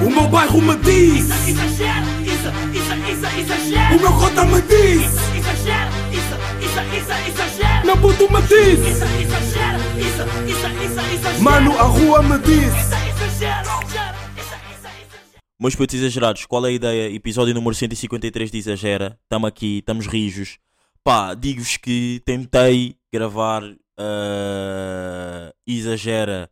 [0.00, 3.96] O meu bairro me diz Exagero, isso, isso, isso, exagero.
[3.96, 5.02] O meu cota me diz
[5.36, 7.86] Exagero, isso, isso, isso, exagero.
[7.86, 11.42] Meu puto me diz Isso, exagero, isso, isso, isso, exagero.
[11.42, 15.42] Mano, a rua me diz Isso, exagero, exagero, isso, isso, exagero.
[15.60, 17.12] Meus putos exagerados, qual é a ideia?
[17.12, 19.18] Episódio número 153 de Exagera.
[19.24, 20.58] Estamos aqui, estamos rijos.
[21.02, 23.62] Pá, digo-vos que tentei gravar
[23.98, 26.48] ah, Exagera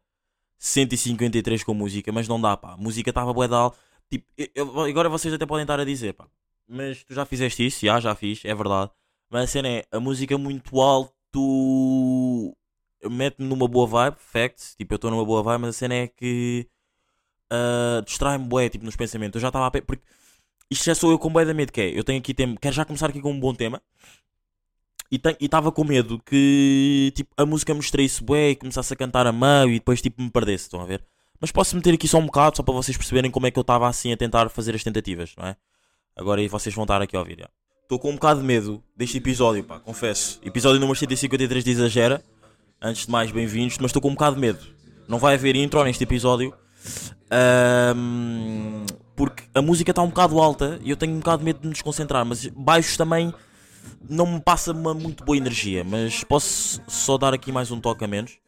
[0.67, 2.73] 153 com música, mas não dá, pá.
[2.75, 3.79] A música estava bué alto.
[4.11, 6.27] Tipo, eu- agora vocês até podem estar a dizer, pá.
[6.69, 7.87] Mas tu já fizeste isso?
[7.87, 8.91] Já, já fiz, é verdade.
[9.31, 12.57] Mas a cena é, a música muito alto
[13.09, 14.75] mete-me numa boa vibe, facts.
[14.77, 16.67] Tipo, eu estou numa boa vibe, mas a cena é que
[17.53, 19.37] uh, distrai-me bué, tipo, nos pensamentos.
[19.37, 19.81] Eu já estava a pe...
[19.83, 20.03] porque
[20.71, 21.99] isto já sou eu com bué da medo que é.
[21.99, 23.83] Eu tenho aqui tempo, quero já começar aqui com um bom tema.
[25.11, 29.27] E estava com medo que tipo, a música me distraísse bué e começasse a cantar
[29.27, 31.05] a meio e depois tipo me perdesse, estão a ver?
[31.41, 33.63] Mas posso meter aqui só um bocado, só para vocês perceberem como é que eu
[33.63, 35.57] estava assim a tentar fazer as tentativas, não é?
[36.17, 37.49] Agora aí vocês vão estar aqui a ouvir.
[37.83, 40.41] Estou com um bocado de medo deste episódio, pá, confesso.
[40.43, 42.23] Episódio número 153 de Exagera.
[42.83, 44.59] Antes de mais, bem-vindos, mas estou com um bocado de medo.
[45.07, 46.53] Não vai haver intro neste episódio.
[47.31, 51.61] Ahm, porque a música está um bocado alta e eu tenho um bocado de medo
[51.61, 53.33] de me desconcentrar, mas baixos também
[54.09, 58.05] não me passa uma muito boa energia, mas posso só dar aqui mais um toque
[58.05, 58.39] a menos.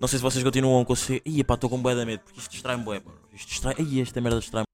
[0.00, 1.22] Não sei se vocês continuam a conseguir.
[1.24, 3.12] Ih, pá, estou com bué de medo, porque isto distrai-me bué, pá.
[3.32, 3.74] Isto distrai.
[3.78, 4.66] Ih, esta merda distrai-me.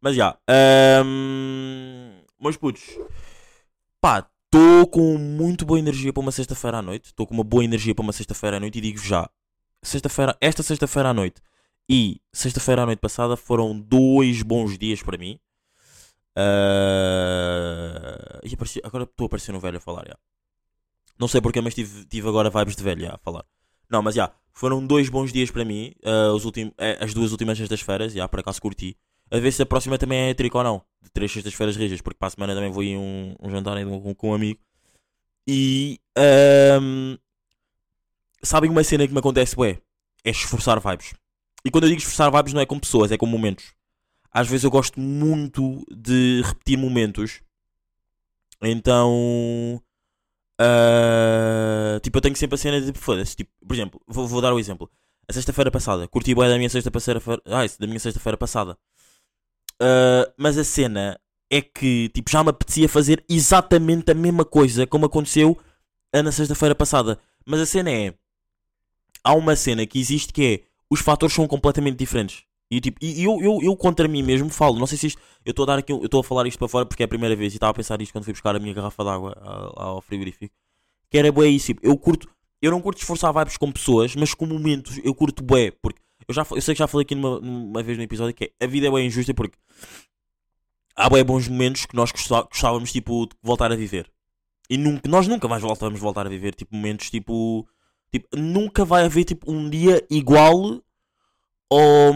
[0.00, 0.38] Mas já.
[0.46, 2.84] ahm, meus putos.
[4.00, 7.06] Pá, estou com muito boa energia para uma sexta-feira à noite.
[7.06, 9.28] Estou com uma boa energia para uma sexta-feira à noite e digo já.
[9.82, 11.40] Sexta-feira, esta sexta-feira à noite
[11.88, 15.38] e sexta-feira à noite passada foram dois bons dias para mim.
[16.40, 20.16] Ah, e apareci- agora estou a parecer um velho a falar, já.
[21.18, 23.44] Não sei porque, mas tive, tive agora vibes de velho já, a falar.
[23.90, 25.92] Não, mas já, foram dois bons dias para mim.
[26.04, 28.96] ah, os ultim, eh, as duas últimas sextas-feiras, já, por acaso curti.
[29.30, 30.82] A ver se a próxima também é trico ou não.
[31.02, 34.14] De três sextas-feiras rijas, porque para a semana também vou ir um, um jantar com,
[34.14, 34.60] com um amigo.
[35.46, 35.98] E.
[38.42, 39.80] sabem uma cena que me acontece, ué?
[40.24, 41.14] É esforçar vibes.
[41.64, 43.74] E quando eu digo esforçar vibes não é com pessoas, é com momentos.
[44.38, 47.40] Às vezes eu gosto muito de repetir momentos.
[48.62, 49.82] Então.
[50.60, 53.34] ah, tipo, eu tenho sempre a cena de foda-se.
[53.34, 54.88] Tipo, por exemplo, vou, vou dar o exemplo.
[55.28, 57.20] A sexta-feira passada, curti bem da minha sexta-feira.
[57.46, 58.78] Ah, da minha sexta-feira passada.
[59.80, 64.86] Ah, mas a cena é que tipo, já me apetecia fazer exatamente a mesma coisa
[64.86, 65.58] como aconteceu
[66.14, 67.18] na sexta-feira passada.
[67.44, 68.14] Mas a cena é.
[69.24, 70.68] Há uma cena que existe que é.
[70.88, 72.47] Os fatores são completamente diferentes.
[72.70, 74.78] E, tipo, e eu, eu, eu contra mim mesmo falo.
[74.78, 75.22] Não sei se isto.
[75.44, 75.90] Eu estou a dar aqui.
[75.92, 77.52] Eu estou a falar isto para fora porque é a primeira vez.
[77.54, 80.00] E estava a pensar isto quando fui buscar a minha garrafa de água ah, ao
[80.02, 80.54] frigorífico.
[81.10, 81.66] Que era bué isso.
[81.66, 82.28] tipo, Eu curto.
[82.60, 85.70] Eu não curto esforçar vibes com pessoas, mas com momentos eu curto bué.
[85.70, 88.52] Porque eu, já, eu sei que já falei aqui numa, numa vez no episódio que
[88.60, 89.56] é, a vida é bem injusta porque
[90.94, 94.10] há bem bons momentos que nós gostá- gostávamos tipo, de voltar a viver.
[94.68, 97.66] E nunca, nós nunca mais voltamos voltar a viver tipo, momentos tipo,
[98.12, 98.28] tipo.
[98.36, 100.82] Nunca vai haver tipo, um dia igual
[101.70, 102.14] ao,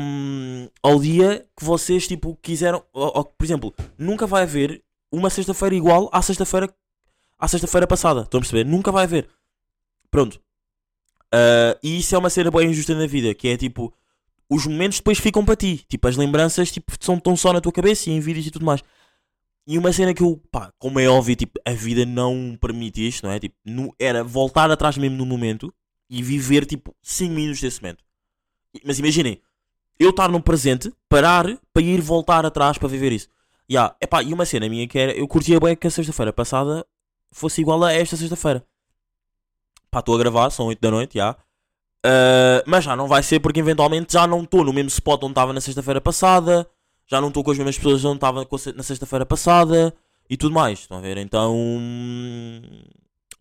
[0.83, 2.83] ao dia que vocês tipo, quiseram.
[2.93, 6.73] ou- ou- por exemplo, nunca vai haver uma sexta-feira igual à sexta-feira
[7.39, 8.23] à sexta-feira passada.
[8.23, 8.65] Estão a perceber?
[8.65, 9.29] Nunca vai haver.
[10.11, 10.41] Pronto.
[11.33, 13.93] Ah, e isso é uma cena bem injusta na vida, que é tipo,
[14.49, 15.85] os momentos depois ficam para ti.
[15.89, 18.65] Tipo, as lembranças tipo, são tão só na tua cabeça e em vídeos e tudo
[18.65, 18.83] mais.
[19.67, 23.25] E uma cena que eu, pá, como é óbvio, tipo, a vida não permite isto,
[23.25, 23.39] não é?
[23.39, 25.73] Tipo, nu- era voltar atrás mesmo no momento
[26.11, 28.03] e viver, tipo, 5 minutos desse momento.
[28.85, 29.41] Mas imaginem,
[29.99, 33.29] eu estar no presente, parar para ir voltar atrás para viver isso.
[33.71, 33.95] Yeah.
[34.01, 36.87] Epá, e uma cena minha que era, eu curtia bem que a sexta-feira passada
[37.31, 38.65] fosse igual a esta sexta-feira.
[39.95, 41.37] Estou a gravar, são 8 da noite, já.
[42.05, 45.33] Ah, mas já não vai ser porque eventualmente já não estou no mesmo spot onde
[45.33, 46.69] estava na sexta-feira passada,
[47.07, 49.95] já não estou com as mesmas pessoas onde estava na sexta-feira passada
[50.29, 50.81] e tudo mais.
[50.81, 51.19] Estão a ver?
[51.19, 51.57] Então.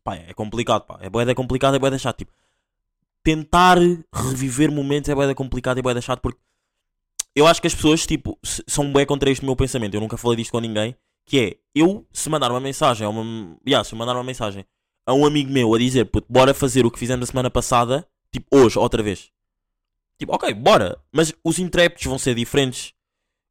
[0.04, 1.00] Pá, é complicado, pá.
[1.02, 2.18] É boeda complicado, é boeda chato.
[2.20, 2.32] Tipo,
[3.24, 3.78] tentar
[4.14, 6.40] reviver momentos é boeda complicado e boeda chato porque
[7.36, 8.38] eu acho que as pessoas, tipo,
[8.68, 9.94] são bem contra este meu pensamento.
[9.94, 10.96] Eu nunca falei disto com ninguém.
[11.26, 14.66] Que é, eu, se mandar uma mensagem, uma, yeah, se mandar uma mensagem
[15.06, 18.08] a um amigo meu a dizer, puto, bora fazer o que fizemos a semana passada,
[18.32, 19.32] tipo, hoje, outra vez.
[20.18, 21.00] Tipo, ok, bora.
[21.12, 22.94] Mas os intrépidos vão ser diferentes.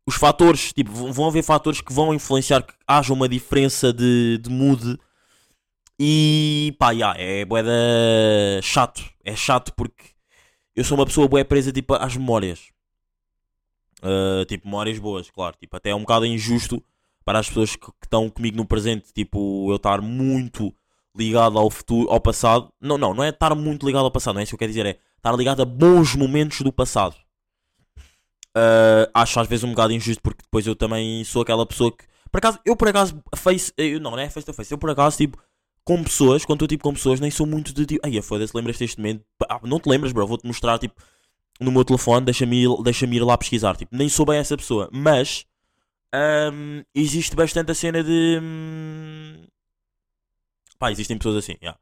[0.06, 4.50] Os fatores, tipo, vão haver fatores que vão influenciar que haja uma diferença de, de
[4.50, 4.98] mood.
[6.02, 7.70] E pá, yeah, é boeda
[8.62, 9.04] chato.
[9.22, 10.02] É chato porque
[10.74, 12.70] eu sou uma pessoa boa presa tipo, às memórias.
[14.02, 15.54] Uh, tipo, memórias boas, claro.
[15.60, 16.82] Tipo, até é um bocado injusto
[17.22, 19.12] para as pessoas que, que estão comigo no presente.
[19.12, 20.74] Tipo, eu estar muito
[21.14, 22.72] ligado ao futuro, ao passado.
[22.80, 24.72] Não, não, não é estar muito ligado ao passado, não é isso que eu quero
[24.72, 27.14] dizer, é estar ligado a bons momentos do passado.
[28.56, 32.04] Uh, acho às vezes um bocado injusto porque depois eu também sou aquela pessoa que.
[32.32, 33.70] Por acaso, eu por acaso, face.
[33.76, 34.72] Eu, não, não é face to face.
[34.72, 35.36] Eu por acaso, tipo,
[35.84, 38.06] com pessoas, quando estou tipo com pessoas, nem sou muito de tipo.
[38.06, 39.24] Ai, foda-se, lembras-te deste momento?
[39.48, 40.26] Ah, não te lembras, bro?
[40.26, 41.00] Vou-te mostrar, tipo,
[41.60, 43.76] no meu telefone, deixa-me ir, deixa ir lá pesquisar.
[43.76, 44.88] Tipo, nem sou bem essa pessoa.
[44.92, 45.46] Mas.
[46.52, 48.38] um, existe bastante a cena de.
[48.42, 49.44] hum,
[50.78, 51.76] Pá, existem pessoas assim, já.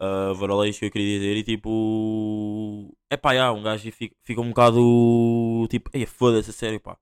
[0.00, 1.36] Uh, Varolei, isso que eu queria dizer.
[1.36, 2.92] E tipo.
[3.08, 5.66] É pá, já, um gajo fica, fica um bocado.
[5.70, 6.96] Tipo, ei, foda-se, a sério, pá.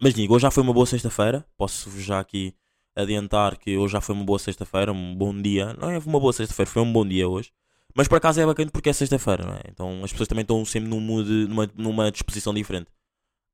[0.00, 1.46] Mas digo, hoje já foi uma boa sexta-feira.
[1.56, 2.54] Posso já aqui
[2.96, 5.74] adiantar que hoje já foi uma boa sexta-feira, um bom dia.
[5.74, 7.52] Não é uma boa sexta-feira, foi um bom dia hoje.
[7.94, 9.62] Mas por acaso é bacana porque é sexta-feira, não é?
[9.70, 12.90] Então as pessoas também estão sempre num mood, numa, numa disposição diferente.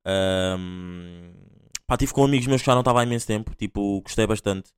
[0.05, 1.31] Um,
[1.87, 3.53] pá, tive com amigos meus que já não estava há imenso tempo.
[3.55, 4.71] Tipo, gostei bastante.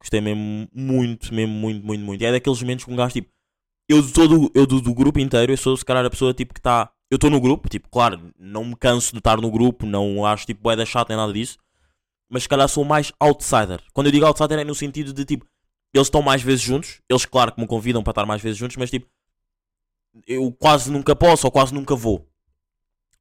[0.00, 2.22] Gostei mesmo muito, mesmo muito, muito, muito.
[2.22, 3.30] E é daqueles momentos que um gajo, tipo,
[3.88, 6.60] eu do, eu do, do grupo inteiro, eu sou se calhar a pessoa tipo que
[6.60, 6.90] está.
[7.10, 10.46] Eu estou no grupo, tipo, claro, não me canso de estar no grupo, não acho
[10.46, 11.58] tipo boeda chata nem nada disso.
[12.32, 13.78] Mas se calhar sou mais outsider.
[13.92, 15.46] Quando eu digo outsider é no sentido de tipo,
[15.92, 18.78] eles estão mais vezes juntos, eles claro que me convidam para estar mais vezes juntos,
[18.78, 19.06] mas tipo,
[20.26, 22.26] eu quase nunca posso ou quase nunca vou.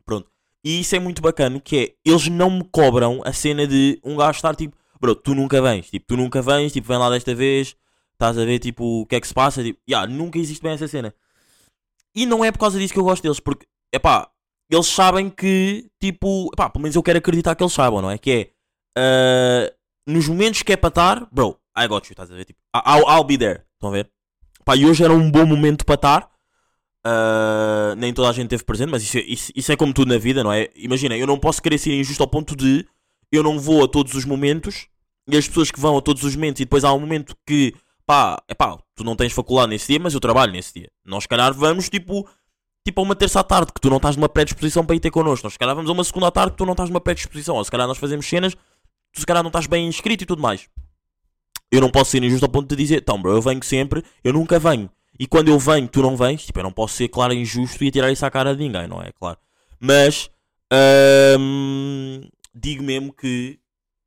[0.06, 0.32] Pronto.
[0.64, 4.16] E isso é muito bacana, que é, eles não me cobram a cena de um
[4.16, 7.36] gajo estar tipo, bro, tu nunca vens, tipo, tu nunca vens, tipo, vem lá desta
[7.36, 7.76] vez,
[8.14, 10.72] estás a ver, tipo, o que é que se passa, tipo, yeah, nunca existe bem
[10.72, 11.14] essa cena.
[12.16, 14.30] E não é por causa disso que eu gosto deles, porque, epá,
[14.70, 18.18] eles sabem que, tipo, epá, pelo menos eu quero acreditar que eles saibam, não é?
[18.18, 18.52] Que é,
[18.98, 19.72] ah,
[20.08, 23.08] nos momentos que é para estar, bro, I got you, estás a ver, tipo, I'll,
[23.10, 24.10] I'll be there, estão a ver?
[24.66, 26.32] Pá, e hoje era um bom momento para estar,
[27.04, 30.14] Uh, nem toda a gente teve presente, mas isso, é- isso, isso é como tudo
[30.14, 30.70] na vida, não é?
[30.76, 32.86] Imagina, eu não posso querer ser injusto ao ponto de
[33.32, 34.88] eu não vou a todos os momentos
[35.28, 37.74] e as pessoas que vão a todos os momentos e depois há um momento que
[38.06, 40.92] pá, é pá, tu não tens faculdade nesse dia, mas eu trabalho nesse dia.
[41.04, 42.30] Nós, se calhar, vamos tipo,
[42.86, 45.10] tipo a uma terça à tarde que tu não estás numa predisposição para ir ter
[45.10, 45.44] connosco.
[45.46, 47.56] Nós, se calhar, vamos a uma segunda à tarde que tu não estás numa predisposição.
[47.56, 48.56] Ou se calhar, nós fazemos cenas,
[49.12, 50.68] tu, se calhar, não estás bem inscrito e tudo mais.
[51.72, 54.34] Eu não posso ser injusto ao ponto de dizer, então, bro, eu venho sempre, eu
[54.34, 54.90] nunca venho.
[55.20, 57.88] E quando eu venho, tu não vens, tipo, eu não posso ser, claro, injusto e
[57.88, 59.12] atirar isso à cara de ninguém, não é?
[59.12, 59.38] Claro.
[59.80, 60.30] Mas,
[61.40, 62.22] hum,
[62.54, 63.60] digo mesmo que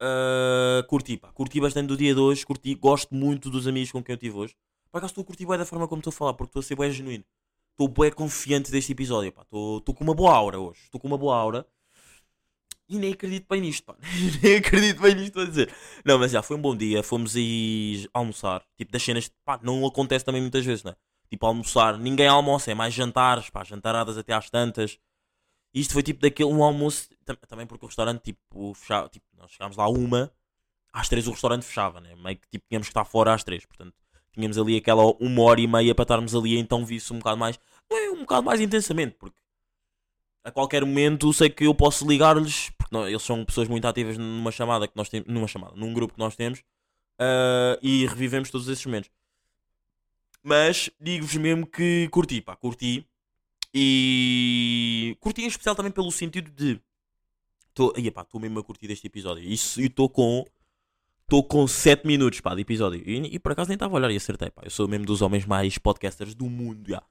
[0.02, 4.02] uh, curti, pá, curti bastante do dia de hoje, curti, gosto muito dos amigos com
[4.02, 4.54] quem eu tive hoje.
[4.90, 6.62] Por acaso estou a curtir bem da forma como estou a falar, porque estou a
[6.62, 7.24] ser bem genuíno.
[7.72, 9.42] Estou bem confiante deste episódio, pá.
[9.42, 10.80] Estou com uma boa aura hoje.
[10.84, 11.66] Estou com uma boa aura.
[12.88, 13.96] E nem acredito bem nisto, pá.
[14.42, 15.74] nem acredito bem nisto a dizer.
[16.04, 17.02] Não, mas já, foi um bom dia.
[17.02, 18.62] Fomos aí almoçar.
[18.76, 20.94] Tipo, das cenas, pá, não acontece também muitas vezes, né?
[21.30, 21.96] Tipo, almoçar.
[21.98, 24.98] Ninguém almoça, é mais jantares, pá, jantaradas até às tantas.
[25.74, 29.50] Isto foi tipo daquele um almoço, tam- também porque o restaurante, tipo, fechava, tipo, nós
[29.52, 30.32] chegámos lá uma,
[30.92, 32.14] às três o restaurante fechava, né?
[32.16, 33.94] Meio que tipo, tínhamos que estar fora às três, portanto,
[34.32, 37.58] tínhamos ali aquela uma hora e meia para estarmos ali, então vi-se um bocado mais,
[38.12, 39.36] um bocado mais intensamente, porque
[40.44, 44.18] a qualquer momento sei que eu posso ligar-lhes, porque não- eles são pessoas muito ativas
[44.18, 46.62] numa chamada que nós temos, numa chamada, num grupo que nós temos,
[47.18, 49.10] ah, e revivemos todos esses momentos.
[50.42, 53.06] Mas digo-vos mesmo que curti, pá, curti.
[53.72, 56.80] E curti em especial também pelo sentido de.
[57.70, 57.92] Estou
[58.40, 59.42] mesmo a curtir este episódio.
[59.42, 60.44] Isso, e estou com.
[61.22, 63.02] Estou com 7 minutos pá, de episódio.
[63.08, 64.50] E, e por acaso nem estava a olhar e acertei.
[64.50, 64.62] Pá.
[64.64, 66.88] Eu sou mesmo dos homens mais podcasters do mundo.
[66.90, 67.02] já.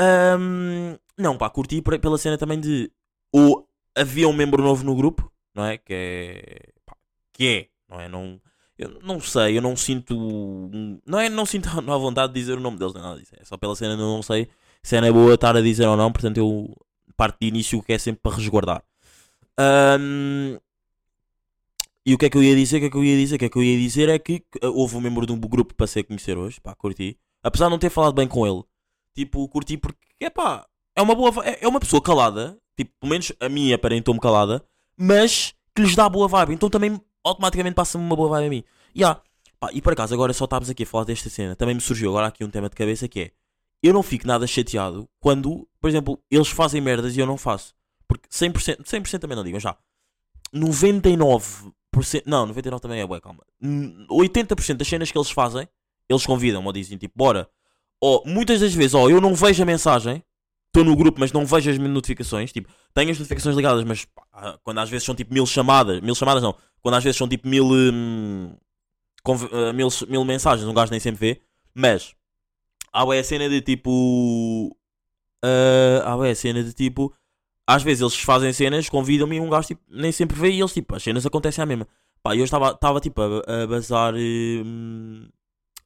[0.00, 2.90] Ahm, não, pá, curti pela cena também de.
[3.32, 5.78] Ou havia um membro novo no grupo, não é?
[5.78, 6.72] Que é.
[6.86, 6.96] pá,
[7.32, 8.08] que é, não é?
[8.08, 8.40] Não,
[8.78, 10.16] eu não sei, eu não sinto.
[11.06, 11.28] Não é?
[11.28, 13.32] Não sinto a vontade de dizer o nome deles, nem nada disso.
[13.38, 14.48] É só pela cena de eu não sei
[14.82, 16.74] se é boa estar a dizer ou não, portanto eu
[17.16, 18.82] parto de início que é sempre para resguardar.
[19.58, 20.58] Ahm,
[22.06, 22.78] e o que é que eu ia dizer?
[22.78, 23.36] O que é que eu ia dizer?
[23.36, 25.74] O que é que eu ia dizer é que houve um membro de um grupo
[25.74, 27.18] para ser conhecer hoje, pá, curti.
[27.42, 28.62] Apesar de não ter falado bem com ele,
[29.18, 33.10] tipo, curti porque, é pá, é uma boa, é, é uma pessoa calada, tipo, pelo
[33.10, 34.64] menos a mim aparentou-me calada,
[34.96, 38.64] mas que lhes dá boa vibe, então também automaticamente passa-me uma boa vibe a mim.
[38.96, 39.20] Yeah.
[39.58, 42.10] Pá, e por acaso, agora só estávamos aqui a falar desta cena, também me surgiu
[42.10, 43.30] agora aqui um tema de cabeça que é,
[43.82, 47.74] eu não fico nada chateado quando, por exemplo, eles fazem merdas e eu não faço.
[48.06, 49.76] Porque 100%, 100% também não digo, já.
[50.54, 51.72] 99%,
[52.24, 53.44] não, 99% também é bué, calma.
[53.60, 55.68] Hum, 80% das cenas que eles fazem,
[56.08, 57.48] eles convidam-me ou dizem tipo, bora.
[58.00, 60.22] Ou muitas das vezes, ó, eu não vejo a mensagem,
[60.68, 62.52] estou no grupo, mas não vejo as notificações.
[62.52, 66.14] Tipo, tenho as notificações ligadas, mas pá, quando às vezes são tipo mil chamadas, mil
[66.14, 68.54] chamadas não, quando às vezes são tipo mil, hum,
[69.52, 71.42] ah, mil, mil mensagens, um gajo nem sempre vê.
[71.74, 72.14] Mas
[72.92, 74.76] há a cena de tipo.
[75.42, 77.12] ah, há a cena de tipo.
[77.66, 80.72] Às vezes eles fazem cenas, convidam-me e um gajo tipo, nem sempre vê e eles
[80.72, 81.86] tipo, as cenas acontecem à mesma.
[82.22, 84.14] Pá, eu estava estava, tipo a, a bazar.
[84.14, 85.28] hum,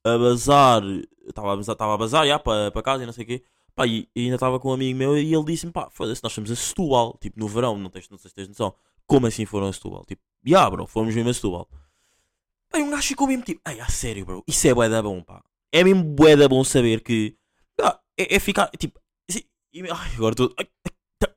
[0.05, 0.83] a bazar.
[1.27, 3.45] Estava a bazar, estava a bazar já para, para casa e não sei o quê.
[3.75, 6.33] Pá, e, e ainda estava com um amigo meu e ele disse-me, pá, foda-se, nós
[6.33, 8.75] fomos a Setúbal, tipo, no verão, não, tens, não sei se tens noção.
[9.07, 10.05] Como assim foram a Setúbal?
[10.05, 11.69] Tipo, já, bro, fomos mesmo a Setúbal.
[12.75, 15.23] E um gajo ficou mesmo tipo, ai, a sério, bro, isso é bué da bom,
[15.23, 15.43] pá.
[15.71, 17.37] É mesmo bué da bom saber que,
[18.19, 19.41] é, é ficar, tipo, assim,
[19.73, 20.67] e- ai, agora ai,
[21.19, 21.29] tá,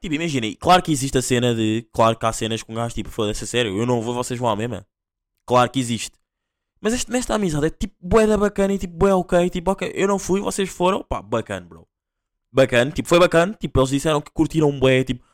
[0.00, 2.94] tipo, imaginem, claro que existe a cena de, claro que há cenas com um gajo,
[2.94, 4.86] tipo, foda-se, a sério, eu não vou, vocês vão à mesma.
[5.46, 6.12] Claro que existe.
[6.84, 9.90] Mas este- nesta amizade é tipo bué da bacana e tipo bué ok, tipo ok,
[9.94, 11.88] eu não fui, vocês foram, pá, bacana, bro.
[12.52, 15.24] Bacana, tipo, foi bacana, tipo, eles disseram que curtiram bué, tipo,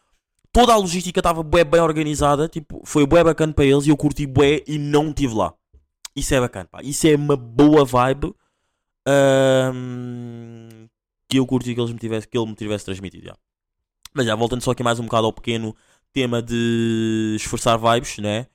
[0.53, 3.97] toda a logística estava bué bem organizada, tipo, foi bué bacana para eles e eu
[3.97, 5.53] curti bué e não estive lá.
[6.15, 8.33] Isso é bacana, pá, isso é uma boa vibe
[9.05, 10.87] ahm,
[11.29, 13.37] que eu curti que, eles me tivesse, que ele me tivesse transmitido, já.
[14.15, 15.75] Mas já, voltando só aqui mais um bocado ao pequeno
[16.13, 18.47] tema de esforçar vibes, né?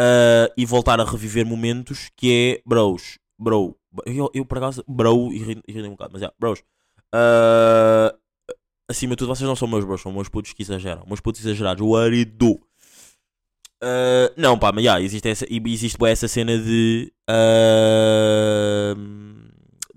[0.00, 3.76] Uh, e voltar a reviver momentos que é bros, bro,
[4.06, 6.60] eu, eu por acaso, bro, irritei irritei um bocado, mas é, bros,
[7.14, 8.16] uh,
[8.88, 11.44] acima de tudo, vocês não são meus bros, são meus putos que exageram, meus putos
[11.44, 12.52] exagerados, o arido.
[13.82, 17.12] Uh, não, pá, mas já, existe, essa, e existe bué essa cena de.
[17.28, 18.96] Uh,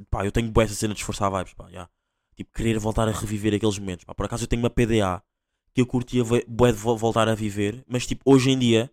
[0.10, 1.88] pá, eu tenho bué essa cena de esforçar vibes, pá, já.
[2.36, 4.14] Tipo, querer voltar a reviver aqueles momentos, pá.
[4.14, 5.24] Por acaso eu tenho uma PDA
[5.74, 8.92] que eu curtia bué de vo- voltar a viver, mas tipo, hoje em dia.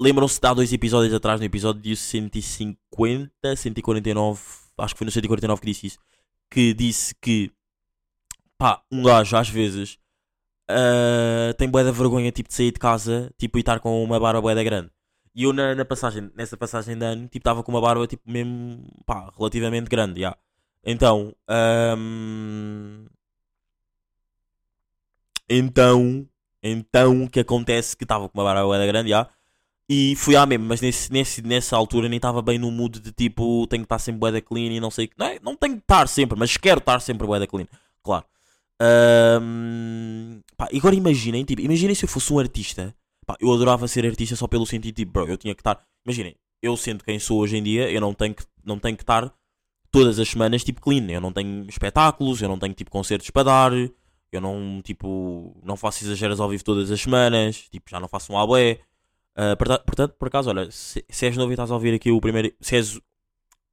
[0.00, 4.40] Lembram-se de há dois episódios atrás, no episódio 150, 149,
[4.78, 5.98] acho que foi no 149 que disse isso,
[6.50, 7.50] que disse que,
[8.58, 9.98] pá, um gajo às vezes
[10.68, 14.18] ah, tem bué da vergonha, tipo, de sair de casa, tipo, e estar com uma
[14.18, 14.90] barba bué da grande.
[15.34, 18.22] E eu na, na passagem, nessa passagem de ano, tipo, estava com uma barba, tipo,
[18.30, 20.36] mesmo, pá, relativamente grande, já.
[20.84, 23.06] Então, ahm,
[25.48, 26.28] então,
[26.62, 29.28] então, o que acontece que estava com uma barba bué da grande, já.
[29.88, 33.12] E fui à mesma, mas nesse, nesse, nessa altura nem estava bem no mood de
[33.12, 35.10] tipo, tenho que estar sempre bué da clean e não sei.
[35.16, 37.66] Não, é, não tenho que estar sempre, mas quero estar sempre bué da clean,
[38.02, 38.24] claro.
[38.80, 42.94] Ahm, pá, agora imaginem, tipo, imaginem se eu fosse um artista.
[43.24, 45.80] Pá, eu adorava ser artista só pelo sentido, tipo, bro, eu tinha que estar.
[46.04, 49.02] Imaginem, eu sendo quem sou hoje em dia, eu não tenho que, não tenho que
[49.04, 49.32] estar
[49.90, 51.06] todas as semanas, tipo, clean.
[51.10, 53.72] Eu não tenho espetáculos, eu não tenho, tipo, concertos para dar.
[54.32, 57.68] Eu não, tipo, não faço exageros ao vivo todas as semanas.
[57.70, 58.80] Tipo, já não faço um abué.
[59.36, 62.10] Uh, porta- portanto, por acaso, olha, se, se és novo e estás a ouvir aqui
[62.10, 62.52] o primeiro.
[62.60, 62.98] Se és,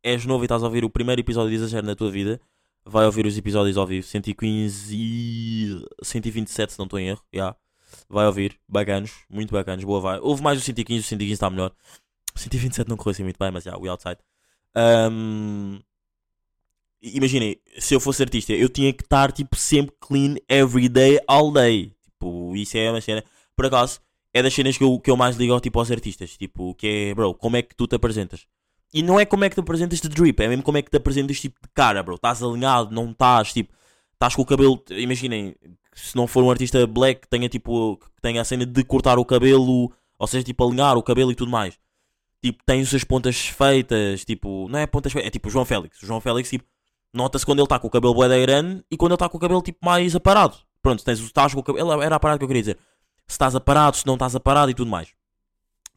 [0.03, 2.41] és novo e estás a ouvir o primeiro episódio de Exagero na tua vida,
[2.86, 4.05] vai ouvir os episódios ao vivo.
[4.05, 7.22] 115 e 127, se não estou em erro.
[7.34, 7.55] Yeah.
[8.10, 10.20] Vai ouvir, bacanos, muito bacanos, boa vai.
[10.20, 11.72] Houve mais o 115, o 115 está melhor.
[12.36, 14.17] O 127 não correu assim muito bem, mas já, yeah, we outside.
[14.75, 15.79] Um,
[17.01, 21.51] Imaginem, se eu fosse artista, eu tinha que estar tipo sempre clean every day, all
[21.51, 21.93] day.
[22.01, 23.22] Tipo, isso é uma cena.
[23.58, 24.00] Por acaso,
[24.34, 26.36] é das cenas que eu, que eu mais ligo tipo, aos artistas.
[26.36, 28.48] Tipo, que é, bro, como é que tu te apresentas?
[28.94, 30.92] E não é como é que te apresentas de drip, é mesmo como é que
[30.92, 32.16] te apresentas tipo de cara, bro.
[32.16, 33.74] Estás alinhado, não estás, tipo,
[34.13, 34.84] estás com o cabelo.
[34.92, 35.56] Imaginem,
[35.94, 39.18] se não for um artista black que tenha tipo, que tenha a cena de cortar
[39.18, 41.78] o cabelo, ou seja, tipo, alinhar o cabelo e tudo mais.
[42.42, 46.02] Tipo, tem as pontas feitas, tipo, não é pontas feitas, é tipo o João Félix.
[46.04, 46.66] O João Félix, tipo,
[47.13, 49.40] nota-se quando ele está com o cabelo bué grande e quando ele está com o
[49.40, 50.58] cabelo tipo mais aparado.
[50.82, 52.78] Pronto, tens, estás com o cabelo, era aparado que eu queria dizer.
[53.27, 55.10] Se estás aparado, se não estás aparado e tudo mais.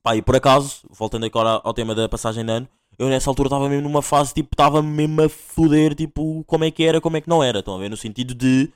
[0.03, 2.69] Pá, e por acaso, voltando agora ao tema da passagem de ano,
[2.99, 6.71] eu nessa altura estava mesmo numa fase, tipo, estava mesmo a foder, tipo, como é
[6.71, 7.59] que era, como é que não era.
[7.59, 7.91] Estão a ver?
[7.91, 8.73] No sentido de.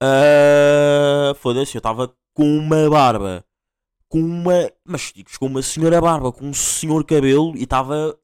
[0.00, 3.44] ah, Foda-se, eu estava com uma barba.
[4.08, 4.70] Com uma.
[4.84, 8.16] Mas digo com uma senhora barba, com um senhor cabelo e estava.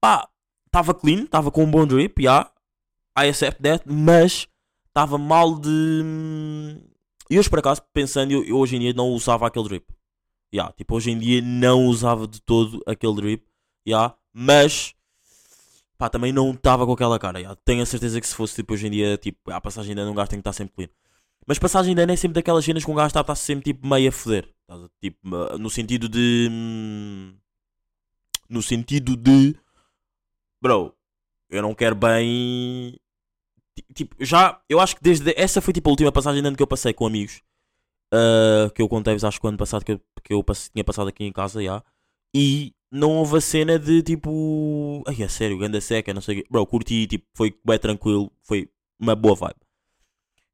[0.00, 0.28] Pá,
[0.66, 2.50] estava clean, estava com um bom drip, já.
[3.18, 4.46] I accept that, mas
[4.86, 6.78] estava mal de.
[7.30, 9.86] E hoje por acaso, pensando, eu, eu hoje em dia não usava aquele drip.
[10.54, 13.44] Yeah, tipo, hoje em dia não usava de todo aquele drip.
[13.86, 14.94] Yeah, mas
[15.98, 17.38] pá, também não estava com aquela cara.
[17.38, 17.58] yeah.
[17.64, 20.10] Tenho a certeza que se fosse tipo hoje em dia, tipo, a passagem de ano
[20.12, 20.88] um gajo tem que estar sempre clean.
[21.46, 23.86] Mas passagem de ano é sempre daquelas cenas que um gajo está, está sempre tipo
[23.86, 24.48] meio a foder.
[25.00, 25.18] Tipo,
[25.58, 26.48] no sentido de.
[26.50, 27.34] hum,
[28.48, 29.56] No sentido de.
[30.60, 30.94] Bro,
[31.50, 32.98] eu não quero bem.
[33.82, 34.60] Ti- Tipo, já.
[34.68, 35.32] Eu acho que desde.
[35.36, 37.42] Essa foi tipo a última passagem de ano que eu passei com amigos.
[38.12, 41.08] ah, que eu contei-vos, acho que o ano passado que eu, que eu tinha passado
[41.08, 41.82] aqui em casa já.
[42.34, 45.02] E não houve a cena de tipo.
[45.06, 46.48] Ai, é sério, ganda seca, não sei o quê.
[46.50, 48.30] Bro, curti, tipo, foi bem tranquilo.
[48.42, 48.68] Foi
[48.98, 49.56] uma boa vibe.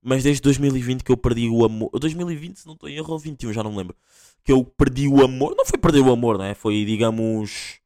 [0.02, 1.90] Mas desde 2020 que eu perdi o amor.
[1.98, 3.96] 2020, se não estou em erro, ou 21, já não me lembro.
[4.44, 5.54] Que eu perdi o amor.
[5.56, 6.54] Não foi perder o amor, né?
[6.54, 7.80] Foi, digamos.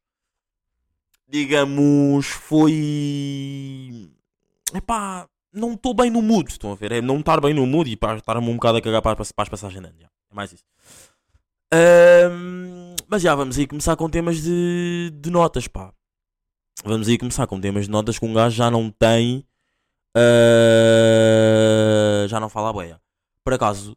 [1.27, 2.25] Digamos.
[2.27, 4.09] Foi.
[4.73, 5.27] Epá.
[5.51, 6.51] Não estou bem no mood.
[6.51, 6.91] Estão a ver?
[6.91, 9.81] É não estar bem no mood e estar-me um bocado a cagar para, as- passagens
[9.81, 9.97] de ano.
[9.99, 10.07] já.
[10.31, 10.63] É mais isso.
[11.73, 15.91] Ahm, mas já vamos aí começar com temas de, de notas, pá.
[16.83, 19.43] Vamos aí começar com temas de notas que um gajo já não tem
[20.15, 23.01] Ah, já não fala a boia.
[23.43, 23.95] Por acaso,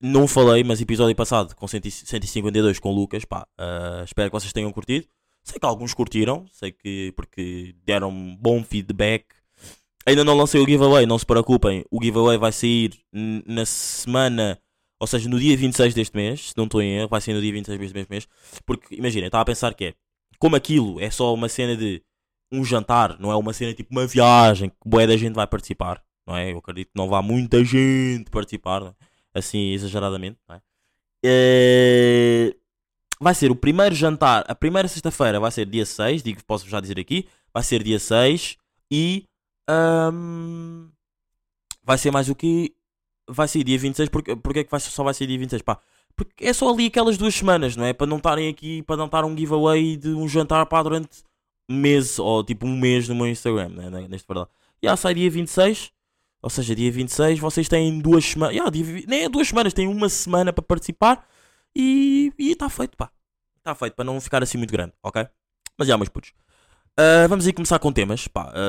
[0.00, 4.36] não falei, mas episódio passado com 100 152 com o Lucas, pá, ah, espero que
[4.38, 5.06] vocês tenham curtido.
[5.42, 9.26] Sei que alguns curtiram, sei que porque deram bom feedback.
[10.06, 11.84] Ainda não lancei o giveaway, não se preocupem.
[11.90, 14.58] O giveaway vai sair na semana,
[14.98, 17.40] ou seja, no dia 26 deste mês, se não estou em erro, vai sair no
[17.40, 18.28] dia 26 deste mês.
[18.64, 19.94] Porque, imagina, estava a pensar que é,
[20.38, 22.02] como aquilo é só uma cena de
[22.52, 26.02] um jantar, não é uma cena tipo uma viagem, que boa da gente vai participar,
[26.26, 26.52] não é?
[26.52, 28.92] Eu acredito que não vá muita gente participar, é?
[29.38, 30.60] assim exageradamente, não é?
[31.24, 32.56] Eh,
[33.22, 36.80] Vai ser o primeiro jantar, a primeira sexta-feira vai ser dia 6, digo, posso já
[36.80, 38.56] dizer aqui, vai ser dia 6
[38.90, 39.26] e
[39.70, 40.88] ahm,
[41.82, 42.74] vai ser mais o que
[43.28, 45.62] vai ser dia 26, porque, porque é que vai, só vai ser dia 26?
[45.62, 45.78] Pá,
[46.16, 47.92] porque é só ali aquelas duas semanas, não é?
[47.92, 51.22] Para não estarem aqui, para não estar um giveaway de um jantar pá, durante
[51.68, 53.90] meses ou tipo um mês no meu Instagram, né?
[53.90, 54.50] né, neste verdade.
[54.82, 55.92] E já sai dia 26,
[56.42, 60.08] ou seja, dia 26, vocês têm duas semanas, yeah, nem é duas semanas, têm uma
[60.08, 61.26] semana para participar
[61.74, 63.10] e está feito, pá.
[63.58, 65.26] Está feito, para não ficar assim muito grande, ok?
[65.76, 66.32] Mas já, meus putos.
[66.98, 68.52] Ah, vamos aí começar com temas, pá.
[68.54, 68.60] Ah,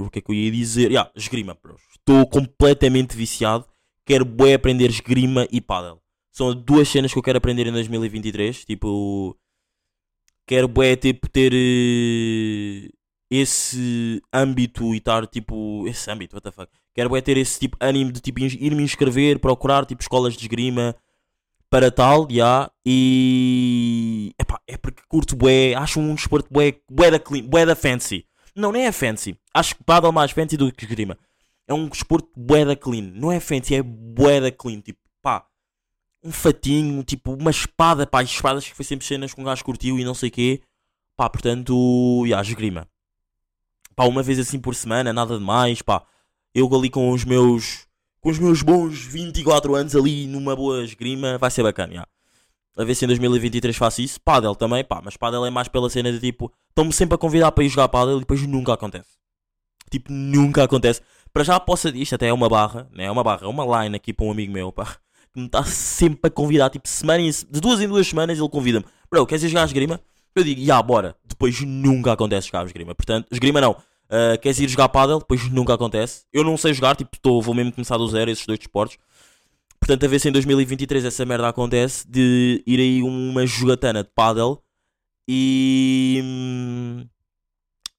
[0.00, 0.90] o que é que eu ia dizer?
[0.90, 1.80] Yeah, esgrima, bros.
[1.96, 3.66] Estou completamente viciado.
[4.06, 6.00] Quero bué aprender esgrima e paddle.
[6.32, 8.64] São duas cenas que eu quero aprender em 2023.
[8.64, 9.36] Tipo,
[10.46, 12.88] quero bué tipo, ter eh,
[13.30, 15.86] esse âmbito e estar tipo.
[15.86, 16.70] Esse âmbito, what the fuck.
[16.94, 20.40] Quero bué ter esse tipo ânimo de tipo, ir me inscrever, procurar tipo escolas de
[20.40, 20.96] esgrima
[21.70, 22.70] para tal, já.
[22.84, 24.34] E.
[24.38, 28.26] Epá, é porque curto bué, acho um desporto bué, bué da clean, bué da fancy.
[28.54, 29.38] Não, nem é fancy.
[29.54, 31.16] Acho que paddle mais fancy do que esgrima.
[31.68, 33.12] É um desporto bué da clean.
[33.14, 34.80] Não é fancy, é bué da clean.
[34.80, 35.46] Tipo, pá,
[36.22, 39.98] um fatinho, tipo, uma espada, pá, espadas que foi sempre cenas que um gajo curtiu
[39.98, 40.60] e não sei quê.
[41.16, 42.88] Pá, portanto, já, esgrima.
[43.94, 46.02] Pá, uma vez assim por semana, nada de mais, pá.
[46.52, 47.86] Eu ali com os meus,
[48.20, 52.06] com os meus bons 24 anos ali numa boa esgrima, vai ser bacana, já.
[52.76, 54.20] A ver se em 2023 faço isso.
[54.20, 57.52] Paddle também, pá, mas paddle é mais pela cena de tipo, estão-me sempre a convidar
[57.52, 59.08] para ir jogar paddle e depois nunca acontece.
[59.90, 61.00] Tipo, nunca acontece.
[61.32, 63.04] Para já possa isto até é uma barra, né?
[63.04, 64.96] É uma barra, é uma line aqui para um amigo meu, pá.
[65.32, 68.48] Que me está sempre a convidar, tipo, semana em, de duas em duas semanas ele
[68.48, 68.84] convida-me.
[69.10, 70.00] Bro, queres ir jogar esgrima?
[70.34, 71.16] Eu digo, já, bora.
[71.24, 72.94] Depois nunca acontece jogar esgrima.
[72.94, 73.76] Portanto, esgrima não.
[74.10, 75.20] Uh, queres ir jogar paddle?
[75.20, 76.24] Depois nunca acontece.
[76.32, 78.98] Eu não sei jogar, tipo, tô, vou mesmo começar do zero esses dois desportos.
[79.78, 84.10] Portanto, a ver se em 2023 essa merda acontece de ir aí uma jogatana de
[84.14, 84.60] paddle
[85.28, 86.20] e.
[86.22, 87.06] hum,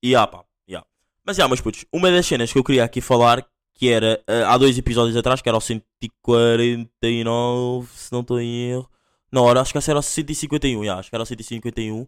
[0.03, 0.85] E ah, pá, yeah.
[1.25, 3.45] Mas já, meus putos, uma das cenas que eu queria aqui falar,
[3.75, 8.69] que era uh, há dois episódios atrás, que era o 149, se não estou em
[8.71, 8.89] erro.
[9.31, 12.01] Não, acho que esse era o 151, yeah, acho que era o 151.
[12.01, 12.07] uh,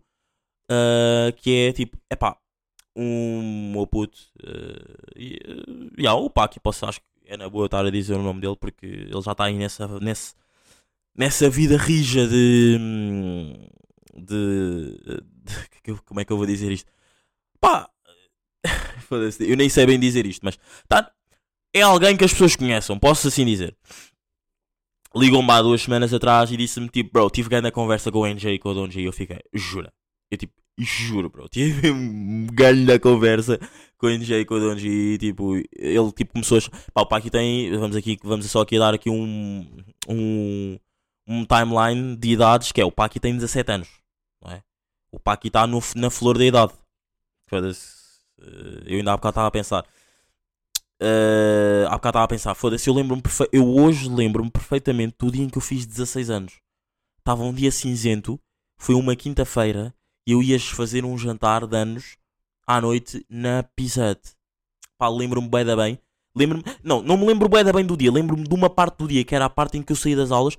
[1.38, 2.38] que é tipo, é pá,
[2.96, 4.20] um meu puto.
[4.40, 8.16] Uh, e, uh, yeah, o Paki, posso, acho que é na boa estar a dizer
[8.16, 10.36] o nome dele, porque ele já está aí nessa, nesse,
[11.16, 12.78] nessa vida rija de.
[12.80, 13.68] hum,
[14.16, 16.90] de, de- Como é que eu vou dizer isto?
[17.60, 17.90] Pá!
[19.40, 20.58] eu nem sei bem dizer isto, mas.
[20.88, 21.12] Tá,
[21.74, 23.76] é alguém que as pessoas conheçam, posso assim dizer.
[25.16, 28.54] Ligou-me há duas semanas atrás e disse-me tipo, bro, tive grande conversa com o NJ
[28.54, 29.94] e com o Donji e eu fiquei, jura.
[30.32, 33.60] Eu tipo, juro, bro, tive um grande conversa
[33.98, 36.92] com o NJ e com o Donji e tipo, ele tipo começou a.
[36.92, 37.78] Pá, o Paki tem.
[37.78, 39.68] Vamos aqui, vamos só aqui dar aqui um.
[40.08, 40.78] um
[41.28, 43.90] um timeline de idades que é o Paki tem 17 anos,
[44.44, 44.62] não é?
[45.12, 46.74] O Paki está na flor da idade.
[47.52, 49.86] Eh, Eu ainda há bocado estava a pensar.
[51.00, 53.48] Eh, há bocado estava a pensar, foda-se, eu lembro-me perfe...
[53.52, 56.60] Eu hoje lembro-me perfeitamente do dia em que eu fiz 16 anos.
[57.20, 58.40] Estava um dia cinzento,
[58.78, 62.18] foi uma quinta-feira e eu ias fazer um jantar de anos
[62.66, 64.22] à noite na Hut.
[64.98, 66.00] Pá, lembro-me bem da bem.
[66.36, 68.12] Lembro-me, não, não me lembro bem da bem do dia.
[68.12, 70.32] Lembro-me de uma parte do dia que era a parte em que eu saí das
[70.32, 70.58] aulas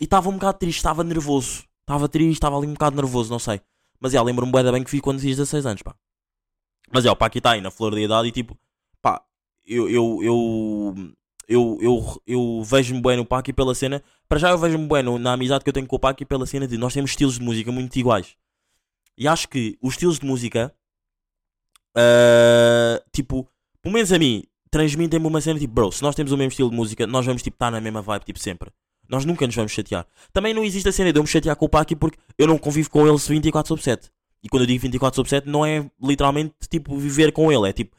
[0.00, 1.64] e estava um bocado triste, estava nervoso.
[1.80, 3.60] Estava triste, estava ali um bocado nervoso, não sei.
[3.98, 5.94] Mas já, lembro-me bem da bem que fiz quando fiz 16 anos, pá.
[6.92, 8.56] Mas já, o pá aqui está aí na flor da idade e tipo,
[9.02, 9.22] pá,
[9.66, 10.94] eu, eu, eu,
[11.48, 14.02] eu, eu, eu vejo-me bem no Paki pela cena.
[14.28, 16.46] Para já eu vejo-me bem no- na amizade que eu tenho com o Paki pela
[16.46, 18.36] cena de nós temos estilos de música muito iguais.
[19.18, 20.72] E acho que os estilos de música,
[21.96, 23.48] ah, tipo,
[23.82, 26.70] pelo menos a mim, transmitem-me uma cena tipo, bro, se nós temos o mesmo estilo
[26.70, 28.70] de música, nós vamos tipo estar na mesma vibe, tipo, sempre.
[29.08, 30.06] Nós nunca nos vamos chatear.
[30.32, 32.58] Também não existe a cena de eu me chatear com o Paki porque eu não
[32.58, 34.10] convivo com ele 24 sobre 7.
[34.42, 37.72] E quando eu digo 24 sobre 7, não é literalmente tipo viver com ele, é
[37.72, 37.96] tipo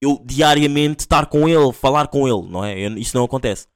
[0.00, 2.78] eu diariamente estar com ele, falar com ele, não é?
[2.78, 3.66] Eu- isso não acontece.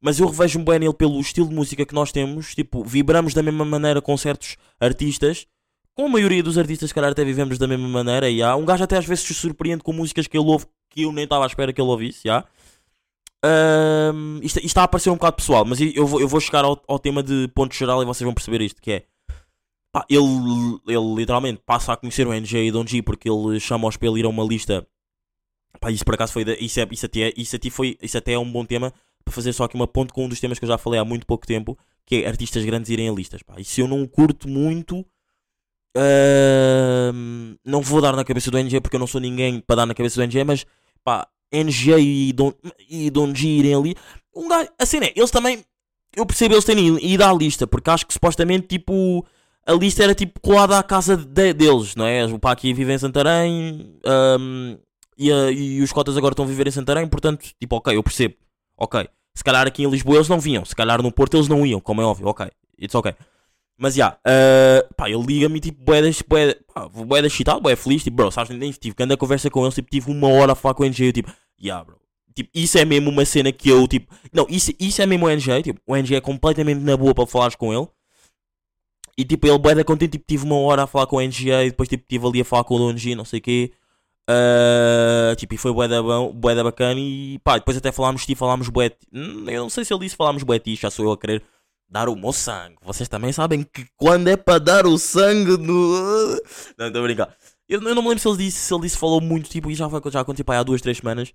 [0.00, 3.42] Mas eu revejo-me bem nele pelo estilo de música que nós temos, tipo, vibramos da
[3.42, 5.46] mesma maneira com certos artistas,
[5.94, 8.30] com a maioria dos artistas, se calhar até vivemos da mesma maneira.
[8.30, 11.02] E há um gajo até às vezes se surpreende com músicas que ele ouve que
[11.02, 12.22] eu nem estava à espera que ele ouvisse.
[12.24, 12.44] Já.
[13.42, 16.82] Ahm, isto, está a parecer um bocado pessoal, mas eu vou, eu vou chegar ao,
[16.86, 19.04] ao tema de ponto geral e vocês vão perceber isto: que é
[19.92, 20.26] pá, ele,
[20.86, 24.20] ele literalmente passa a conhecer o NG e Don G porque ele chama-os para ele
[24.20, 24.86] ir a uma lista.
[25.80, 26.42] Pá, isso por acaso foi.
[26.60, 28.92] Isso, é, isso, até, isso, até foi, isso até é um bom tema
[29.24, 31.04] para fazer só aqui uma ponte com um dos temas que eu já falei há
[31.04, 33.42] muito pouco tempo, que é artistas grandes irem a listas.
[33.42, 33.54] Pá.
[33.64, 35.04] Se eu não curto muito,
[35.96, 39.86] ahm, não vou dar na cabeça do NG porque eu não sou ninguém para dar
[39.86, 40.66] na cabeça do NG, mas
[41.04, 42.32] pá, NG e
[43.10, 43.94] Don, G irem ali.
[44.34, 45.64] Um gajo, a cena é, eles também,
[46.16, 49.24] eu percebo eles terem ido à lista, porque acho que supostamente tipo.
[49.66, 52.24] A lista era tipo colada à casa de- deles, não é?
[52.24, 54.76] O Paqui vive em Santarém ahm,
[55.18, 58.02] e, a- e os cotas agora estão a viver em Santarém, portanto, tipo, ok, eu
[58.02, 58.34] percebo.
[58.76, 59.06] Ok.
[59.34, 61.78] Se calhar aqui em Lisboa eles não vinham, se calhar no Porto eles não iam,
[61.78, 62.46] como é óbvio, ok.
[62.82, 63.14] It's ok.
[63.82, 68.14] Mas já, ah, pá, ele liga-me tipo, boeda, boeda, pá, boeda excitado, boeda feliz, tipo,
[68.14, 70.82] bro, sabes, nem tive grande conversa com eles, tipo, tive uma hora a falar com
[70.82, 71.98] o NG, eu tipo, yeah, bro.
[72.34, 75.30] Tipo, isso é mesmo uma cena que eu, tipo, não, isso, isso é mesmo o
[75.30, 77.88] NG, tipo, o NG é completamente na boa para falares com ele.
[79.16, 81.70] E tipo, ele boeda contente, tipo, tive uma hora a falar com o NGA e
[81.70, 83.72] depois tipo, tive ali a falar com o Don G, não sei o quê.
[84.28, 88.68] Ah, tipo, e foi boeda, bom, boeda bacana e pá, depois até falámos tipo, falámos
[88.68, 91.42] hum, eu não sei se ele disse falámos ti, já sou eu a querer
[91.90, 92.76] dar o meu sangue.
[92.82, 96.30] Vocês também sabem que quando é para dar o sangue no...
[96.78, 97.36] Não, estou a brincar.
[97.68, 99.74] Eu, eu não me lembro se ele disse, se ele disse falou muito, tipo, e
[99.74, 101.32] já, foi, já aconteceu pá, há duas, três semanas.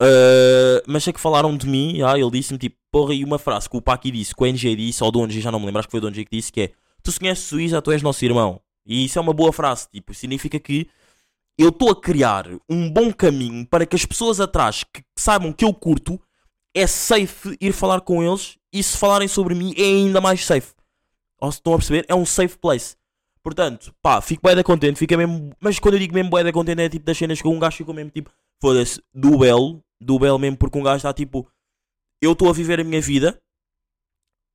[0.00, 3.68] Ah, mas sei que falaram de mim, ah, ele disse-me tipo, porra, e uma frase
[3.68, 5.78] que o Paqui disse, que o NG disse, ou o Donji, já não me lembro,
[5.80, 8.02] acho que foi o Donji que disse, que é Tu se conheces Suíça, tu és
[8.02, 8.60] nosso irmão.
[8.86, 10.88] E isso é uma boa frase, tipo, significa que
[11.58, 15.64] eu estou a criar um bom caminho para que as pessoas atrás que saibam que
[15.64, 16.20] eu curto,
[16.74, 20.72] é safe ir falar com eles e se falarem sobre mim é ainda mais safe.
[21.40, 22.96] Ou se estão a perceber, é um safe place.
[23.42, 25.50] Portanto, pá, fico bem da contente, fica mesmo.
[25.58, 27.76] Mas quando eu digo mesmo bem da contente é tipo das cenas que um gajo
[27.76, 28.30] ficou mesmo tipo,
[28.60, 31.48] foda-se, do belo, do belo mesmo, porque um gajo está tipo,
[32.20, 33.40] eu estou a viver a minha vida,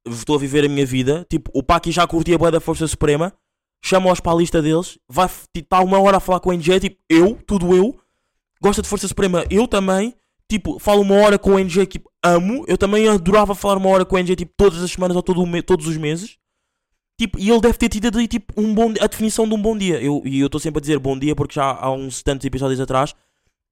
[0.06, 3.34] estou a viver a minha vida, tipo, o Paki já curtia a da Força Suprema,
[3.84, 6.98] chama-os para a lista deles, vai estar uma hora a falar com o NG, tipo,
[7.10, 8.00] eu, tudo eu,
[8.62, 10.14] gosta de Força Suprema, eu também,
[10.50, 14.06] tipo, falo uma hora com o NG, tipo, amo, eu também adorava falar uma hora
[14.06, 16.38] com o NG, tipo, todas as semanas ou todo todos os meses.
[17.20, 19.78] Tipo, e ele deve ter tido ali, tipo, um bom, a definição de um bom
[19.78, 20.02] dia.
[20.02, 22.80] Eu, e eu estou sempre a dizer bom dia porque já há uns tantos episódios
[22.80, 23.16] atrás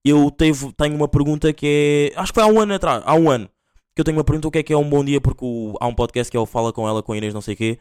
[0.05, 2.19] eu teve, tenho uma pergunta que é.
[2.19, 3.49] Acho que foi há um ano atrás, há um ano,
[3.95, 5.75] que eu tenho uma pergunta o que é que é um bom dia, porque o-
[5.79, 7.57] há um podcast que é o Fala com ela, com a Inês, não sei o
[7.57, 7.79] quê,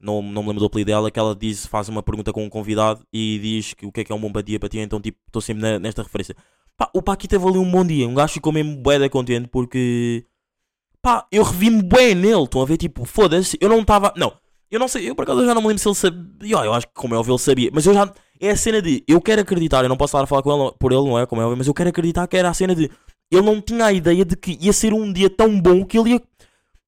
[0.00, 2.48] não, não me lembro do apelido dela, que ela diz, faz uma pergunta com um
[2.48, 5.00] convidado e diz que o que é que é um bom dia para ti, então
[5.00, 6.36] tipo, estou sempre na- nesta referência.
[6.76, 9.48] Pá, o Paqui teve ali um bom dia, um gajo ficou mesmo bué da contente
[9.48, 10.24] porque.
[11.00, 14.12] Pá, eu revi-me bem nele, estão a ver, tipo, foda-se, eu não estava.
[14.16, 14.32] Não,
[14.70, 16.56] eu não sei, eu por acaso já não me lembro se ele sabia.
[16.64, 18.12] Eu acho que como é óbvio ele sabia, mas eu já.
[18.40, 19.04] É a cena de.
[19.06, 21.26] Eu quero acreditar, eu não posso estar a falar com ele, por ele, não é?
[21.26, 22.90] Como é óbvio, mas eu quero acreditar que era a cena de.
[23.30, 26.14] Ele não tinha a ideia de que ia ser um dia tão bom que ele
[26.14, 26.22] ia.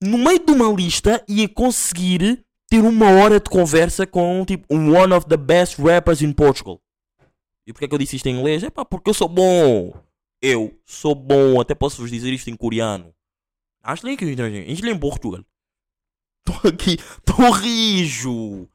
[0.03, 4.95] No meio de uma lista, ia conseguir ter uma hora de conversa com, tipo, um
[4.97, 6.81] one of the best rappers in Portugal.
[7.67, 8.63] E porquê é que eu disse isto em inglês?
[8.63, 9.93] É pá, porque eu sou bom.
[10.41, 13.13] Eu sou bom, até posso vos dizer isto em coreano.
[13.83, 15.45] Acho que isto em Portugal.
[16.47, 18.69] Estou aqui, estou rijo.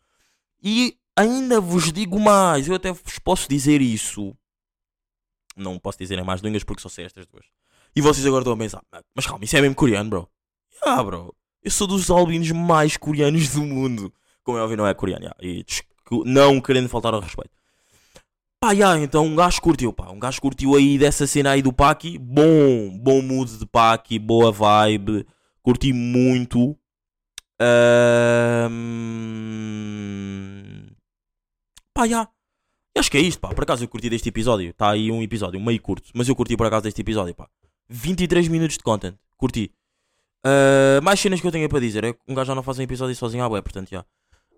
[0.61, 4.35] E ainda vos digo mais, eu até vos posso dizer isso.
[5.55, 7.45] Não posso dizer em mais línguas porque só sei estas duas.
[7.95, 10.29] E vocês agora estão a pensar, "Ah, mas calma, isso é mesmo coreano, bro.
[10.83, 11.35] Ah, bro.
[11.61, 14.13] Eu sou dos albinos mais coreanos do mundo.
[14.43, 15.35] Como é óbvio, não é coreano, já.
[15.41, 15.63] E
[16.25, 17.60] não querendo faltar ao respeito.
[18.63, 20.11] Pá, já, então um gajo curtiu, pá.
[20.11, 22.19] Um gajo curtiu aí dessa cena aí do Paki.
[22.19, 25.25] Bom, bom mood de Paki, boa vibe.
[25.63, 26.77] Curti muito.
[29.51, 30.91] Ahm,
[31.91, 32.29] Pá, já.
[32.95, 33.49] E Acho que é isto, pá.
[33.49, 34.69] Por acaso eu curti deste episódio.
[34.69, 36.11] Está aí um episódio meio curto.
[36.13, 37.49] Mas eu curti por acaso deste episódio, pá.
[37.89, 39.15] 23 minutos de content.
[39.37, 39.73] Curti.
[40.43, 42.03] Ah, mais cenas que eu tenho para dizer.
[42.03, 44.05] É um gajo já não faz um episódio sozinho à bué, portanto, já.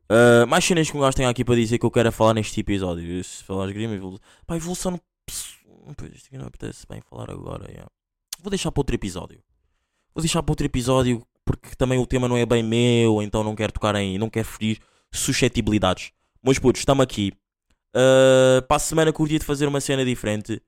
[0.10, 2.34] Ah, mais cenas que um gajo tem aqui para dizer que eu quero é falar
[2.34, 3.24] neste episódio.
[3.24, 4.26] Se falar esgrima, evolução.
[4.46, 5.00] Pá, evolução.
[5.98, 7.86] Pois, isto aqui não apetece bem falar agora, já.
[8.42, 9.42] Vou deixar para outro episódio.
[10.14, 13.56] Vou deixar para outro episódio porque também o tema não é bem meu, então não
[13.56, 14.18] quero tocar em.
[14.18, 14.80] não quero ferir
[15.12, 16.12] suscetibilidades.
[16.44, 17.34] Meus putos, estamos aqui.
[17.96, 20.62] Uh, para a semana curti de fazer uma cena diferente.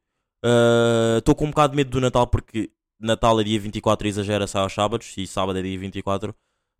[1.17, 2.69] Estou com um bocado de medo do Natal porque
[2.99, 6.35] Natal é dia 24 e exagera sai aos sábados e sábado é dia 24.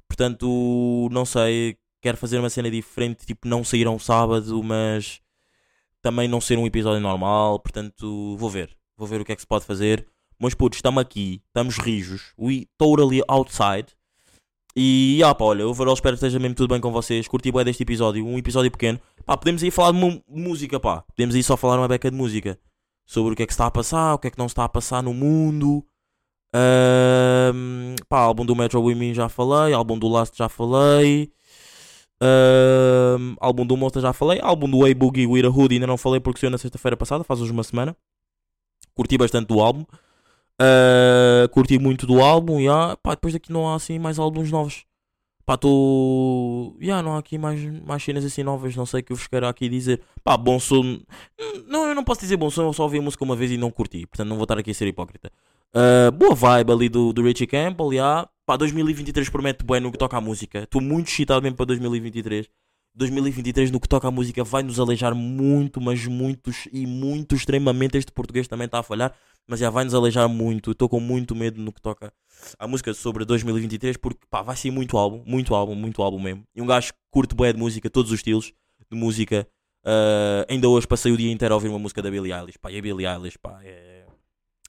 [0.08, 1.78] Portanto, não sei.
[2.06, 5.20] Quero fazer uma cena diferente, tipo, não sair um sábado, mas
[6.04, 7.58] também não ser um episódio normal.
[7.58, 8.78] Portanto, vou ver.
[8.96, 10.06] Vou ver o que é que se pode fazer.
[10.40, 12.32] Meus putos, estamos aqui, estamos rijos.
[12.38, 13.88] We totally outside.
[14.76, 17.28] E ah, pá, olha, overall espero que esteja mesmo tudo bem com vocês.
[17.28, 19.02] Curti bem deste episódio, um episódio pequeno.
[19.26, 21.02] Pá, podemos ir falar de música, pá.
[21.02, 22.60] Podemos ir só falar uma beca de música.
[23.04, 24.54] Sobre o que é que se está a passar, o que é que não se
[24.54, 25.84] está a passar no mundo.
[26.54, 31.34] Ahm, pá, álbum do Metro Women já falei, álbum do Last já falei.
[32.26, 35.98] Ahm, álbum do Monster já falei, álbum do Way Boogie with a Hood ainda não
[35.98, 37.96] falei porque saiu na sexta-feira passada, faz hoje uma semana.
[38.96, 39.86] Curti bastante do álbum.
[40.60, 42.96] Ah, curti muito do álbum, yeah.
[42.98, 44.86] pá, depois daqui não há assim mais álbuns novos.
[45.46, 46.76] Pá, tô.
[46.82, 49.28] Yeah, não há aqui mais, mais cenas assim novas, não sei o que eu vos
[49.28, 50.02] quero aqui dizer.
[50.24, 50.82] Pá, bom som.
[50.84, 53.52] Hum, Não, eu não posso dizer bom som, eu só ouvi a música uma vez
[53.52, 55.32] e não curti, portanto não vou estar aqui a ser hipócrita.
[55.74, 58.28] Ah, boa vibe ali do, do Richie Campbell, yeah.
[58.46, 60.60] Pá, 2023 promete bem no que toca à música.
[60.60, 62.48] Estou muito excitado mesmo para 2023.
[62.94, 67.98] 2023 no que toca à música vai nos aleijar muito, mas muitos e muito extremamente.
[67.98, 69.16] Este português também está a falhar,
[69.48, 70.72] mas já vai nos aleijar muito.
[70.72, 72.14] Estou com muito medo no que toca
[72.60, 76.44] à música sobre 2023 porque pá, vai ser muito álbum, muito álbum, muito álbum mesmo.
[76.56, 78.54] E um gajo que curte bué de música, todos os estilos
[78.92, 79.48] de música.
[79.84, 82.60] Ah, ainda hoje passei o dia inteiro a ouvir uma música da Billie Eilish.
[82.60, 84.06] Pá, e a Billie Eilish, pá, é,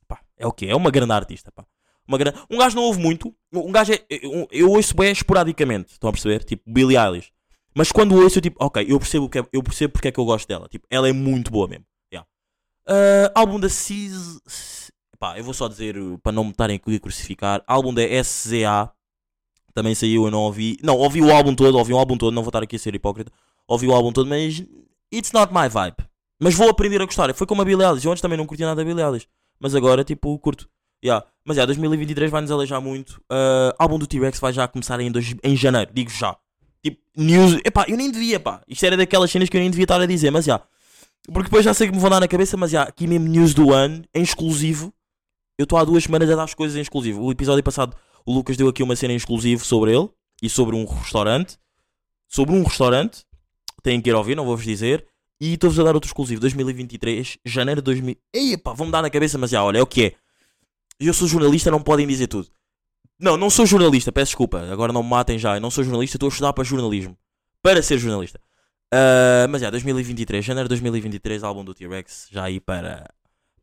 [0.08, 0.66] pá, é o quê?
[0.66, 1.66] É uma grande artista, pá.
[2.06, 2.32] Uma gran...
[2.50, 3.34] Um gajo não ouve muito.
[3.52, 4.04] Um gajo é.
[4.08, 5.92] Eu, eu ouço bem esporadicamente.
[5.92, 6.44] Estão a perceber?
[6.44, 7.32] Tipo, Billie Eilish.
[7.74, 10.18] Mas quando ouço, eu tipo, ok, eu percebo, que é- eu percebo porque é que
[10.18, 10.68] eu gosto dela.
[10.68, 11.84] Tipo, ela é muito boa mesmo.
[12.12, 12.26] Yeah.
[12.86, 14.90] Ah, álbum da Cis.
[15.18, 17.62] Pá, eu vou só dizer uh, para não me estarem a crucificar.
[17.66, 18.90] Álbum da SZA.
[19.74, 20.78] Também saiu, eu não ouvi.
[20.82, 22.32] Não, ouvi o álbum todo, ouvi o álbum todo.
[22.32, 23.30] Não vou estar aqui a ser hipócrita.
[23.68, 24.64] Ouvi o álbum todo, mas.
[25.12, 25.96] It's not my vibe.
[26.40, 27.32] Mas vou aprender a gostar.
[27.34, 28.04] Foi como a Billie Eilish.
[28.06, 29.26] Eu antes também não curtia nada da Billie Eilish.
[29.58, 30.68] Mas agora, tipo, curto.
[31.04, 31.24] Yeah.
[31.44, 33.20] Mas yeah, 2023 vai nos aleijar muito.
[33.30, 36.36] Ah, álbum do T-Rex vai já começar em, dois- em janeiro, digo já.
[36.82, 37.58] Tipo, news.
[37.64, 38.62] Epá, eu nem devia, pá.
[38.68, 40.60] Isto era daquelas cenas que eu nem devia estar a dizer, mas já.
[41.32, 43.52] Porque depois já sei que me vão dar na cabeça, mas já, aqui mesmo news
[43.54, 44.92] do ano, em exclusivo.
[45.58, 47.22] Eu estou há duas semanas a dar as coisas em exclusivo.
[47.22, 50.08] O episódio passado, o Lucas deu aqui uma cena em exclusivo sobre ele
[50.42, 51.56] e sobre um restaurante.
[52.28, 53.24] Sobre um restaurante.
[53.82, 55.06] Têm que ir ouvir, não vou-vos dizer.
[55.40, 56.40] E estou-vos a dar outro exclusivo.
[56.40, 58.16] 2023, janeiro de 2000.
[58.32, 60.12] Ei, pá, vão-me dar na cabeça, mas já, olha, é o que é.
[60.98, 62.48] Eu sou jornalista, não podem dizer tudo.
[63.18, 64.60] Não, não sou jornalista, peço desculpa.
[64.70, 65.56] Agora não me matem já.
[65.56, 67.16] Eu não sou jornalista, estou a estudar para jornalismo.
[67.62, 68.40] Para ser jornalista.
[68.92, 73.08] Ah, mas já, 2023, janeiro de 2023, álbum do T-Rex, já aí para,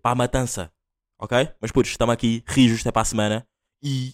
[0.02, 0.72] para a matança.
[1.20, 1.50] Ok?
[1.62, 3.48] Mas putos, estamos aqui, rijos até para a semana.
[3.82, 4.14] E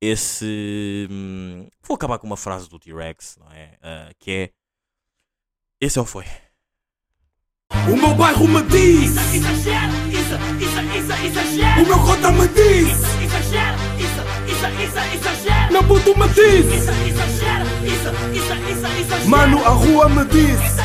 [0.00, 1.08] esse.
[1.10, 3.78] hum, vou acabar com uma frase do T-Rex, não é?
[3.82, 4.50] Ah, que é.
[5.80, 6.24] Esse é o foi.
[7.70, 10.75] O meu bairro me diz, isso, isso, isso,
[11.14, 11.82] exagero.
[11.82, 12.88] o meu cota me diz,
[13.22, 15.72] Exagero, isso, isso, isso, exagero.
[15.72, 19.28] meu puto me diz, Isso, exagero, isso, isso, isso, exagero.
[19.28, 20.75] mano a rua me diz.